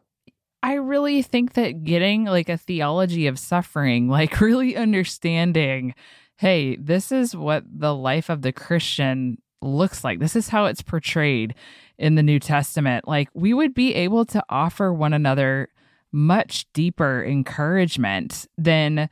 [0.62, 5.94] I really think that getting like a theology of suffering, like really understanding,
[6.38, 10.18] hey, this is what the life of the Christian looks like.
[10.18, 11.54] This is how it's portrayed
[11.98, 13.06] in the New Testament.
[13.06, 15.68] Like we would be able to offer one another
[16.12, 19.08] much deeper encouragement than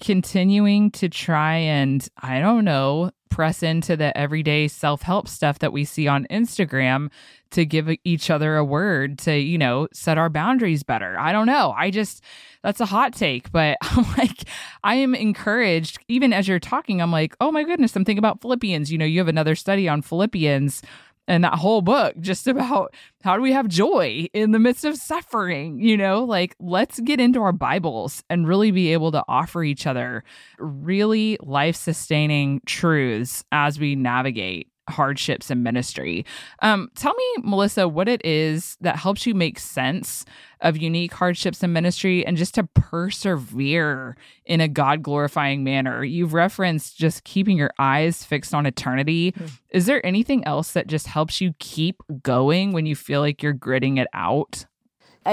[0.00, 5.72] continuing to try and, I don't know, press into the everyday self help stuff that
[5.72, 7.10] we see on Instagram
[7.50, 11.18] to give each other a word to, you know, set our boundaries better.
[11.18, 11.74] I don't know.
[11.76, 12.22] I just,
[12.62, 14.44] that's a hot take, but I'm like,
[14.82, 18.40] I am encouraged, even as you're talking, I'm like, oh my goodness, I'm thinking about
[18.40, 18.90] Philippians.
[18.90, 20.82] You know, you have another study on Philippians
[21.28, 24.96] and that whole book just about how do we have joy in the midst of
[24.96, 26.24] suffering you know?
[26.24, 30.24] Like let's get into our bibles and really be able to offer each other
[30.58, 36.24] really life sustaining truths as we navigate hardships in ministry.
[36.60, 40.24] Um, tell me, Melissa, what it is that helps you make sense
[40.60, 46.02] of unique hardships in ministry and just to persevere in a God glorifying manner.
[46.04, 49.32] You've referenced just keeping your eyes fixed on eternity.
[49.32, 49.50] Mm.
[49.70, 53.52] Is there anything else that just helps you keep going when you feel like you're
[53.52, 54.66] gritting it out?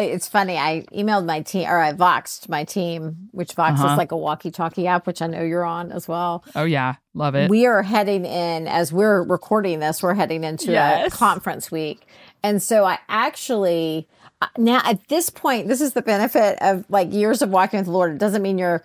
[0.02, 0.58] It's funny.
[0.58, 3.94] I emailed my team or I voxed my team, which Vox uh-huh.
[3.94, 6.44] is like a walkie-talkie app, which I know you're on as well.
[6.56, 7.50] Oh yeah, love it.
[7.50, 10.02] We are heading in as we're recording this.
[10.04, 11.14] We're heading into yes.
[11.14, 12.08] a conference week,
[12.44, 14.08] and so I actually
[14.42, 17.88] uh, now at this point, this is the benefit of like years of walking with
[17.88, 18.14] the Lord.
[18.14, 18.84] It doesn't mean you're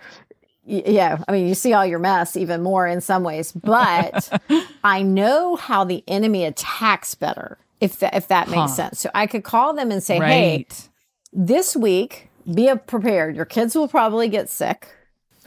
[0.65, 4.29] yeah, I mean, you see all your mess even more in some ways, but
[4.85, 8.77] I know how the enemy attacks better if that, if that makes huh.
[8.77, 9.01] sense.
[9.01, 10.31] So I could call them and say, right.
[10.31, 10.67] "Hey,
[11.33, 13.37] this week, be prepared.
[13.37, 14.89] Your kids will probably get sick.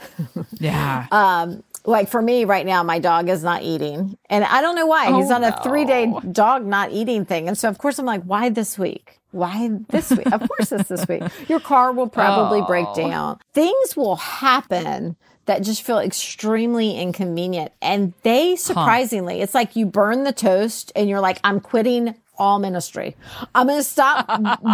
[0.60, 1.06] yeah.
[1.10, 4.86] Um, like for me right now, my dog is not eating, and I don't know
[4.86, 5.08] why.
[5.08, 8.06] Oh, He's on a three day dog not eating thing, and so of course I'm
[8.06, 9.20] like, why this week?
[9.32, 10.30] Why this week?
[10.32, 11.22] of course it's this week.
[11.48, 12.66] Your car will probably oh.
[12.66, 13.38] break down.
[13.52, 15.16] Things will happen
[15.46, 17.72] that just feel extremely inconvenient.
[17.82, 19.42] And they surprisingly, huh.
[19.42, 23.16] it's like you burn the toast and you're like, I'm quitting all ministry.
[23.54, 24.26] I'm going to stop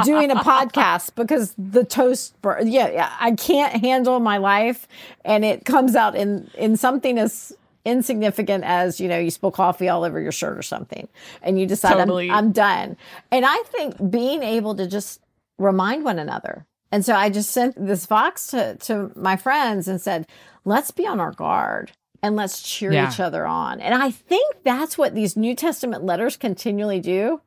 [0.05, 4.87] doing a podcast because the toast, yeah, yeah, I can't handle my life,
[5.25, 7.53] and it comes out in in something as
[7.85, 11.09] insignificant as you know you spill coffee all over your shirt or something,
[11.43, 12.31] and you decide totally.
[12.31, 12.97] I'm, I'm done.
[13.31, 15.21] And I think being able to just
[15.59, 16.67] remind one another.
[16.93, 20.27] And so I just sent this vox to, to my friends and said,
[20.65, 21.93] let's be on our guard
[22.23, 23.09] and let's cheer yeah.
[23.09, 23.81] each other on.
[23.81, 27.41] And I think that's what these New Testament letters continually do.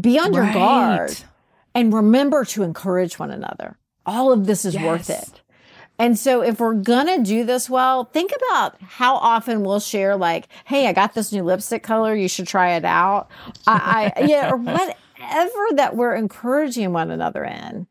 [0.00, 1.16] Be on your guard
[1.74, 3.78] and remember to encourage one another.
[4.06, 4.84] All of this is yes.
[4.84, 5.42] worth it.
[5.98, 10.16] And so if we're going to do this well, think about how often we'll share
[10.16, 12.14] like, Hey, I got this new lipstick color.
[12.14, 13.28] You should try it out.
[13.66, 17.86] I, I yeah, or whatever that we're encouraging one another in.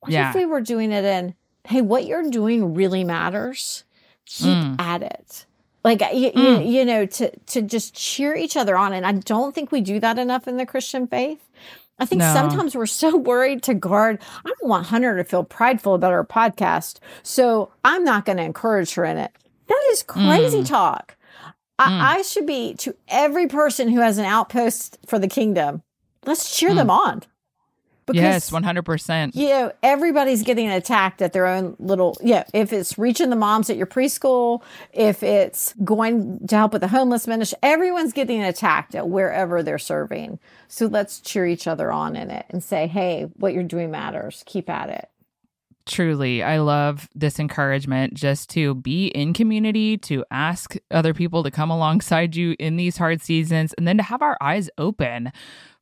[0.00, 0.30] What yeah.
[0.30, 1.34] if we were doing it in,
[1.64, 3.84] Hey, what you're doing really matters.
[4.24, 4.80] Keep mm.
[4.80, 5.46] at it
[5.84, 6.64] like you, mm.
[6.64, 9.80] you, you, know to to just cheer each other on and i don't think we
[9.80, 11.48] do that enough in the christian faith
[11.98, 12.32] i think no.
[12.32, 16.24] sometimes we're so worried to guard i don't want hunter to feel prideful about our
[16.24, 19.32] podcast so i'm not going to encourage her in it
[19.68, 20.68] that is crazy mm.
[20.68, 21.16] talk
[21.78, 22.00] I, mm.
[22.00, 25.82] I, should be to every person who has an outpost for the kingdom
[26.26, 26.98] let's cheer them mm.
[26.98, 27.22] on
[28.06, 29.34] because, yes, 100%.
[29.34, 32.44] You know, everybody's getting attacked at their own little, yeah.
[32.52, 34.62] If it's reaching the moms at your preschool,
[34.92, 39.78] if it's going to help with the homeless ministry, everyone's getting attacked at wherever they're
[39.78, 40.38] serving.
[40.68, 44.42] So let's cheer each other on in it and say, hey, what you're doing matters.
[44.46, 45.08] Keep at it.
[45.84, 51.50] Truly, I love this encouragement just to be in community, to ask other people to
[51.50, 55.32] come alongside you in these hard seasons, and then to have our eyes open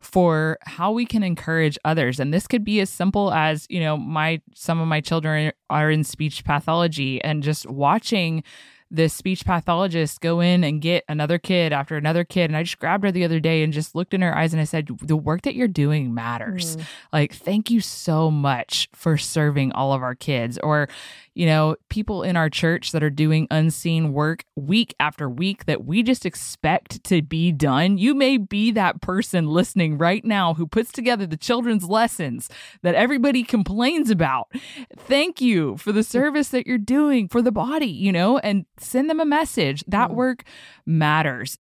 [0.00, 2.18] for how we can encourage others.
[2.18, 5.90] And this could be as simple as, you know, my some of my children are
[5.90, 8.42] in speech pathology and just watching
[8.90, 12.50] this speech pathologist go in and get another kid after another kid.
[12.50, 14.60] And I just grabbed her the other day and just looked in her eyes and
[14.60, 16.76] I said, The work that you're doing matters.
[16.76, 16.84] Mm.
[17.12, 20.58] Like, thank you so much for serving all of our kids.
[20.58, 20.88] Or,
[21.40, 25.86] you know, people in our church that are doing unseen work week after week that
[25.86, 27.96] we just expect to be done.
[27.96, 32.50] You may be that person listening right now who puts together the children's lessons
[32.82, 34.48] that everybody complains about.
[34.98, 39.08] Thank you for the service that you're doing for the body, you know, and send
[39.08, 39.82] them a message.
[39.88, 40.16] That mm.
[40.16, 40.42] work
[40.84, 41.56] matters.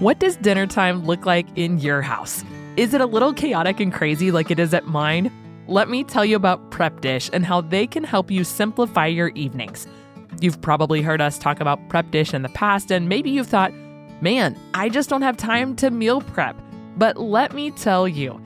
[0.00, 2.42] What does dinner time look like in your house?
[2.78, 5.30] Is it a little chaotic and crazy like it is at mine?
[5.70, 9.28] Let me tell you about Prep Dish and how they can help you simplify your
[9.28, 9.86] evenings.
[10.40, 13.72] You've probably heard us talk about Prep Dish in the past, and maybe you've thought,
[14.20, 16.56] man, I just don't have time to meal prep.
[16.96, 18.40] But let me tell you,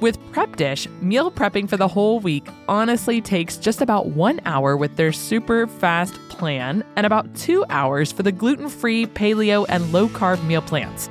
[0.00, 4.76] with Prep Dish, meal prepping for the whole week honestly takes just about one hour
[4.76, 9.92] with their super fast plan and about two hours for the gluten free, paleo, and
[9.94, 11.08] low carb meal plans.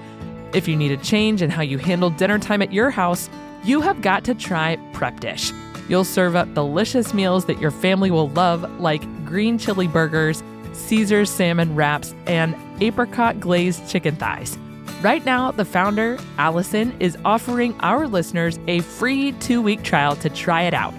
[0.54, 3.30] If you need a change in how you handle dinner time at your house,
[3.66, 5.52] you have got to try Prep Dish.
[5.90, 10.44] You'll serve up delicious meals that your family will love, like green chili burgers,
[10.74, 14.58] Caesar salmon wraps, and apricot glazed chicken thighs.
[15.02, 20.30] Right now, the founder, Allison, is offering our listeners a free two week trial to
[20.30, 20.94] try it out.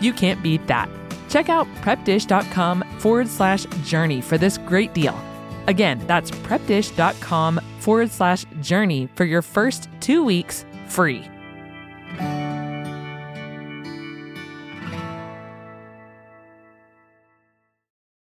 [0.00, 0.88] You can't beat that.
[1.28, 5.18] Check out prepdish.com forward slash journey for this great deal.
[5.66, 11.28] Again, that's prepdish.com forward slash journey for your first two weeks free.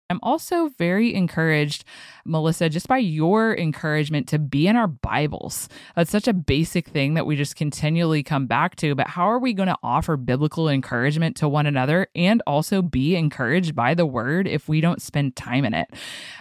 [0.10, 1.84] I'm also very encouraged,
[2.26, 5.68] Melissa, just by your encouragement to be in our Bibles.
[5.96, 8.96] That's such a basic thing that we just continually come back to.
[8.96, 13.16] But how are we going to offer biblical encouragement to one another and also be
[13.16, 15.90] encouraged by the word if we don't spend time in it?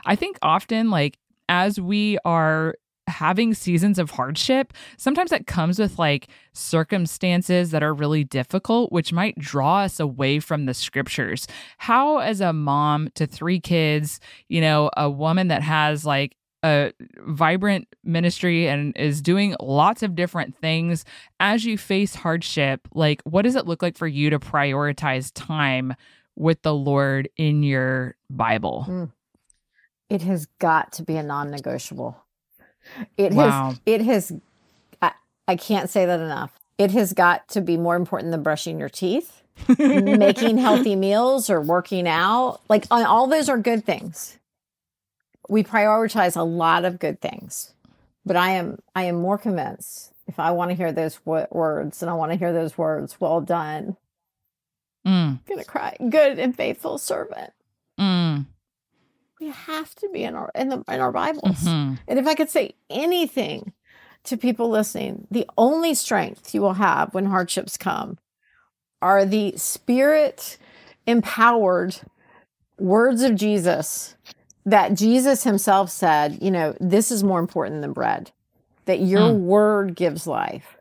[0.04, 1.18] I think often, like,
[1.48, 2.76] as we are
[3.06, 9.12] having seasons of hardship, sometimes that comes with like circumstances that are really difficult, which
[9.12, 11.46] might draw us away from the scriptures.
[11.78, 16.92] How, as a mom to three kids, you know, a woman that has like a
[17.20, 21.04] vibrant ministry and is doing lots of different things
[21.38, 25.94] as you face hardship, like what does it look like for you to prioritize time
[26.34, 28.84] with the Lord in your Bible?
[28.88, 29.12] Mm.
[30.08, 32.16] It has got to be a non negotiable.
[33.16, 33.68] It Wow.
[33.70, 34.32] has, it has,
[35.02, 35.12] I,
[35.48, 36.58] I can't say that enough.
[36.78, 39.42] It has got to be more important than brushing your teeth,
[39.88, 42.60] making healthy meals, or working out.
[42.68, 44.38] Like, uh, all those are good things.
[45.48, 47.72] We prioritize a lot of good things,
[48.24, 52.02] but I am, I am more convinced if I want to hear those wo- words
[52.02, 53.96] and I want to hear those words, well done,
[55.06, 57.52] Mm, gonna cry, good and faithful servant.
[58.00, 58.44] mm,
[59.40, 61.64] We have to be in our in the in our Bibles.
[61.64, 61.98] mhm.
[62.08, 63.72] And if I could say anything
[64.24, 68.18] to people listening, the only strength you will have when hardships come
[69.02, 70.58] are the spirit
[71.06, 71.96] empowered
[72.78, 74.14] words of Jesus
[74.64, 78.32] that Jesus himself said, you know, this is more important than bread,
[78.86, 79.40] that your Mm.
[79.40, 80.76] word gives life.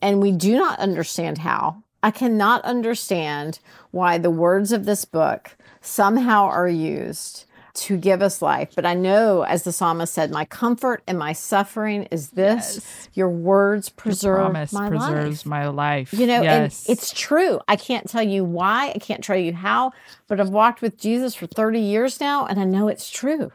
[0.00, 1.82] And we do not understand how.
[2.02, 3.58] I cannot understand
[3.90, 8.70] why the words of this book somehow are used to give us life.
[8.76, 13.08] But I know, as the psalmist said, my comfort and my suffering is this Yes.
[13.14, 15.46] your words preserve Promise my preserves life.
[15.46, 16.12] my life.
[16.12, 16.86] You know, yes.
[16.86, 17.60] and it's true.
[17.66, 19.92] I can't tell you why, I can't tell you how,
[20.28, 23.50] but I've walked with Jesus for 30 years now, and I know it's true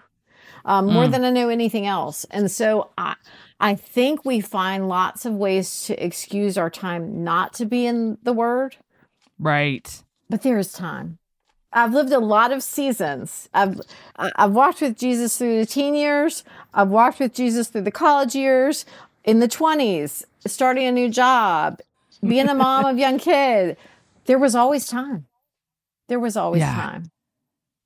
[0.66, 1.12] um, more Mm.
[1.12, 2.26] than I know anything else.
[2.30, 3.16] And so I,
[3.62, 8.18] I think we find lots of ways to excuse our time not to be in
[8.24, 8.76] the Word,
[9.40, 10.04] right.
[10.30, 11.19] but there is time.
[11.72, 13.48] I've lived a lot of seasons.
[13.54, 13.80] I've
[14.16, 16.44] I've walked with Jesus through the teen years.
[16.74, 18.86] I've walked with Jesus through the college years,
[19.24, 21.80] in the twenties, starting a new job,
[22.26, 23.78] being a mom of young kid.
[24.26, 25.26] There was always time.
[26.08, 26.74] There was always Yeah.
[26.76, 27.12] time.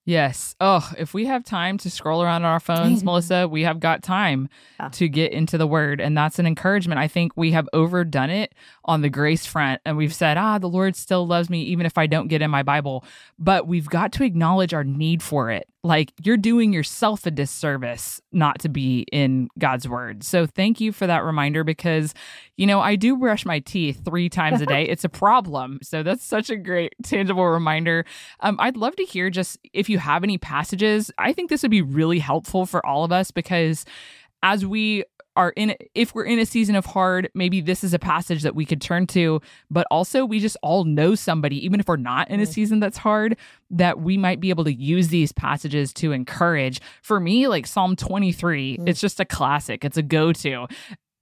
[0.05, 0.55] Yes.
[0.59, 3.03] Oh, if we have time to scroll around on our phones.
[3.05, 4.49] Melissa, we have got time
[4.79, 4.89] Yeah.
[4.89, 6.01] to get into the word.
[6.01, 6.99] And that's an encouragement.
[6.99, 9.81] I think we have overdone it on the grace front.
[9.85, 12.51] And we've said, ah, the Lord still loves me, even if I don't get in
[12.51, 13.05] my Bible.
[13.39, 15.69] But we've got to acknowledge our need for it.
[15.83, 20.23] Like you're doing yourself a disservice not to be in God's word.
[20.23, 22.13] So thank you for that reminder because,
[22.55, 24.87] you know, I do brush my teeth three times a day.
[24.93, 25.79] It's a problem.
[25.81, 28.05] So that's such a great tangible reminder.
[28.41, 31.11] Um, I'd love to hear just if you have any passages.
[31.17, 33.85] I think this would be really helpful for all of us because
[34.43, 35.03] as we
[35.35, 38.55] are in if we're in a season of hard maybe this is a passage that
[38.55, 39.41] we could turn to.
[39.69, 42.51] But also we just all know somebody even if we're not in a mm-hmm.
[42.51, 43.37] season that's hard
[43.71, 46.79] that we might be able to use these passages to encourage.
[47.01, 48.89] For me like psalm 23 mm.
[48.89, 49.83] it's just a classic.
[49.83, 50.67] It's a go-to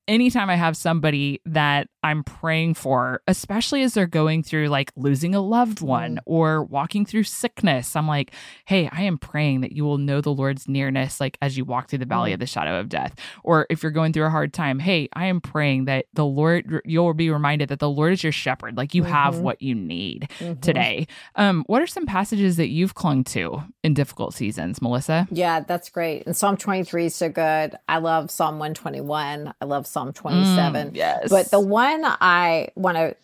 [0.07, 5.35] anytime I have somebody that I'm praying for, especially as they're going through like losing
[5.35, 8.33] a loved one or walking through sickness, I'm like,
[8.65, 11.89] hey, I am praying that you will know the Lord's nearness, like as you walk
[11.89, 13.13] through the valley of the shadow of death.
[13.43, 16.81] Or if you're going through a hard time, hey, I am praying that the Lord,
[16.85, 19.41] you'll be reminded that the Lord is your shepherd, like you have Mhm.
[19.41, 20.59] what you need Mhm.
[20.61, 21.07] today.
[21.35, 25.27] Um, what are some passages that you've clung to in difficult seasons, Melissa?
[25.31, 26.25] Yeah, that's great.
[26.25, 27.75] And Psalm 23 is so good.
[27.87, 29.53] I love Psalm 121.
[29.61, 30.91] I love Psalm 27.
[30.91, 31.29] Mm, yes.
[31.29, 33.15] But the one I want to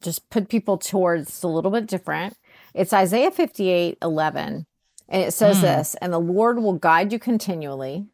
[0.00, 2.36] just put people towards is a little bit different.
[2.74, 4.66] It's Isaiah 58 11.
[5.08, 5.62] And it says Mm.
[5.62, 8.06] this And the Lord will guide you continually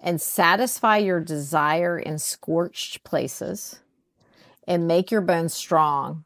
[0.00, 3.80] and satisfy your desire in scorched places
[4.66, 6.24] and make your bones strong.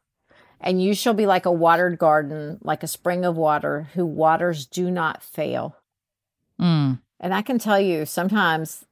[0.61, 4.65] And you shall be like a watered garden, like a spring of water, whose waters
[4.67, 5.77] do not fail.
[6.61, 8.85] Mm, And I can tell you, sometimes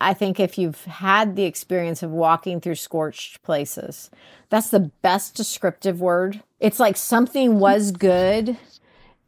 [0.00, 4.10] I, think if you've had the experience of walking through scorched places,
[4.48, 6.42] that's the best descriptive word.
[6.58, 8.56] It's like something was good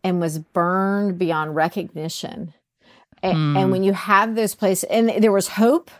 [0.02, 2.54] and was burned beyond recognition.
[3.22, 3.58] And, mm.
[3.60, 5.90] and when you have those places, and there was hope,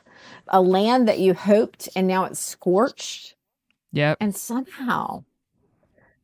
[0.48, 3.34] a land that you hoped, and now it's scorched.
[3.92, 4.18] Yep.
[4.20, 5.24] And somehow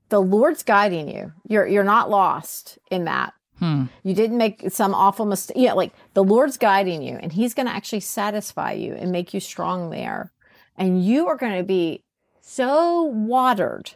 [0.09, 1.33] the Lord's guiding you.
[1.47, 3.35] You're you're not lost in that.
[3.59, 3.85] Hmm.
[4.03, 5.57] You didn't make some awful mistake.
[5.59, 9.35] Yeah, like the Lord's guiding you, and He's going to actually satisfy you and make
[9.35, 10.33] you strong there.
[10.77, 12.05] And you are going to be
[12.41, 13.93] so watered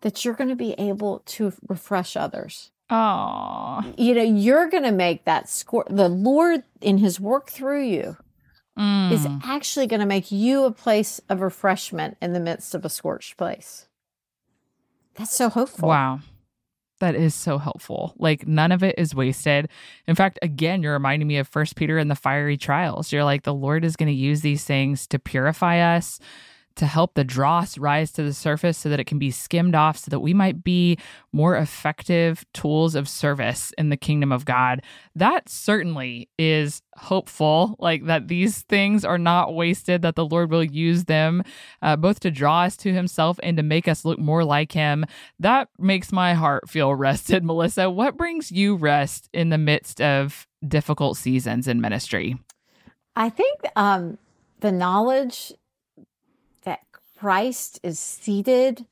[0.00, 2.70] that you're going to be able to refresh others.
[2.90, 5.86] Oh, you know, you're going to make that score.
[5.88, 8.16] The Lord, in His work through you,
[8.78, 9.12] mm.
[9.12, 12.90] is actually going to make you a place of refreshment in the midst of a
[12.90, 13.88] scorched place.
[15.14, 15.88] That's so hopeful.
[15.88, 16.20] Wow.
[17.02, 18.14] That is so helpful.
[18.16, 19.68] Like none of it is wasted.
[20.06, 23.10] In fact, again, you're reminding me of First Peter and the fiery trials.
[23.10, 26.20] You're like, the Lord is going to use these things to purify us,
[26.76, 29.98] to help the dross rise to the surface so that it can be skimmed off
[29.98, 30.98] so that we might be
[31.32, 34.82] more effective tools of service in the kingdom of God.
[35.14, 40.64] That certainly is hopeful, like that these things are not wasted, that the Lord will
[40.64, 41.42] use them
[41.80, 45.04] uh, both to draw us to Himself and to make us look more like Him.
[45.38, 47.44] That makes my heart feel rested.
[47.44, 52.36] Melissa, what brings you rest in the midst of difficult seasons in ministry?
[53.16, 54.18] I think um,
[54.60, 55.52] the knowledge
[57.22, 58.84] Christ is seated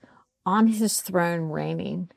[0.46, 2.10] on his throne reigning.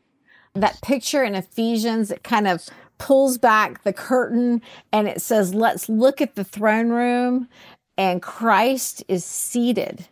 [0.53, 4.61] That picture in Ephesians, it kind of pulls back the curtain
[4.91, 7.49] and it says, Let's look at the throne room.
[7.97, 10.07] And Christ is seated,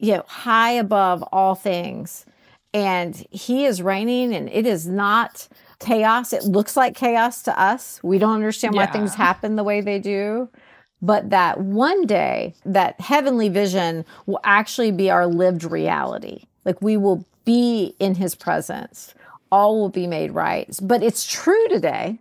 [0.00, 2.26] you know, high above all things.
[2.72, 5.46] And he is reigning, and it is not
[5.78, 6.32] chaos.
[6.32, 8.00] It looks like chaos to us.
[8.02, 8.86] We don't understand yeah.
[8.86, 10.48] why things happen the way they do
[11.04, 16.44] but that one day that heavenly vision will actually be our lived reality.
[16.64, 19.14] Like we will be in his presence.
[19.52, 20.66] All will be made right.
[20.82, 22.20] But it's true today.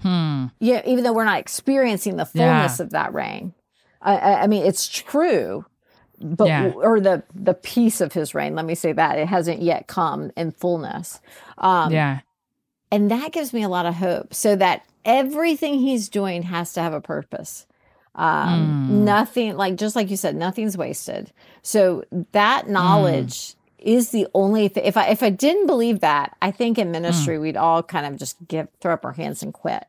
[0.00, 0.46] Hmm.
[0.60, 2.84] Yeah, even though we're not experiencing the fullness yeah.
[2.84, 3.52] of that reign.
[4.00, 5.66] I, I, mean, it's true,
[6.22, 6.72] but yeah.
[6.74, 8.54] or the the peace of his reign.
[8.54, 11.20] Let me say that it hasn't yet come in fullness.
[11.58, 12.20] Um, yeah,
[12.90, 14.32] and that gives me a lot of hope.
[14.32, 17.66] So that everything he's doing has to have a purpose.
[18.14, 19.04] Um, mm.
[19.04, 21.32] Nothing, like just like you said, nothing's wasted.
[21.62, 23.54] So that knowledge mm.
[23.78, 24.84] is the only thing.
[24.84, 27.42] If I if I didn't believe that, I think in ministry mm.
[27.42, 29.84] we'd all kind of just give throw up our hands and quit.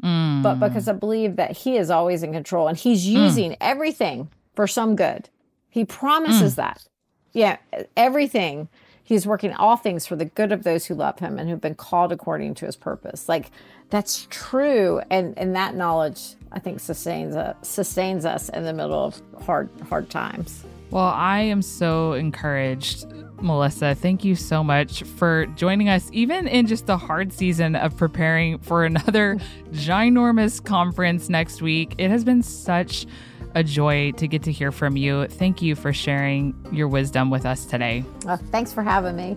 [0.00, 0.42] Hmm.
[0.42, 3.16] But because I believe that He is always in control and He's hmm.
[3.16, 5.28] using everything for some good,
[5.68, 6.60] He promises hmm.
[6.60, 6.86] that.
[7.32, 7.56] Yeah,
[7.96, 8.68] everything.
[9.08, 11.74] He's working all things for the good of those who love him and who've been
[11.74, 13.26] called according to his purpose.
[13.26, 13.50] Like
[13.88, 15.00] that's true.
[15.08, 19.70] And and that knowledge I think sustains us, sustains us in the middle of hard
[19.88, 20.62] hard times.
[20.90, 23.06] Well, I am so encouraged,
[23.40, 23.94] Melissa.
[23.94, 28.58] Thank you so much for joining us, even in just the hard season of preparing
[28.58, 29.38] for another
[29.72, 31.94] ginormous conference next week.
[31.96, 33.06] It has been such
[33.54, 35.26] a joy to get to hear from you.
[35.26, 38.04] Thank you for sharing your wisdom with us today.
[38.50, 39.36] Thanks for having me.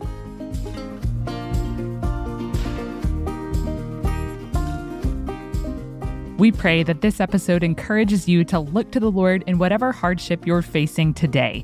[6.37, 10.47] We pray that this episode encourages you to look to the Lord in whatever hardship
[10.47, 11.63] you're facing today.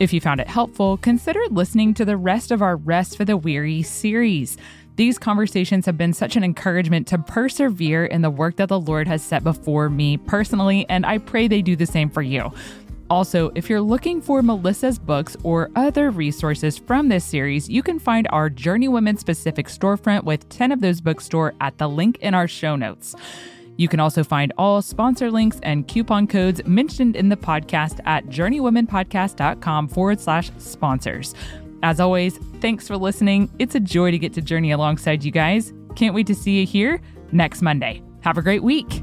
[0.00, 3.36] If you found it helpful, consider listening to the rest of our Rest for the
[3.36, 4.56] Weary series.
[4.96, 9.08] These conversations have been such an encouragement to persevere in the work that the Lord
[9.08, 12.52] has set before me personally, and I pray they do the same for you.
[13.10, 17.98] Also, if you're looking for Melissa's books or other resources from this series, you can
[17.98, 23.16] find our Journeywomen specific storefront with 10ofThose bookstore at the link in our show notes.
[23.76, 28.26] You can also find all sponsor links and coupon codes mentioned in the podcast at
[28.26, 31.34] journeywomenpodcast.com forward slash sponsors.
[31.84, 33.50] As always, thanks for listening.
[33.58, 35.74] It's a joy to get to journey alongside you guys.
[35.96, 36.98] Can't wait to see you here
[37.30, 38.02] next Monday.
[38.22, 39.02] Have a great week.